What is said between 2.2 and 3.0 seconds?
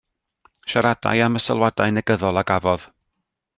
a gafodd.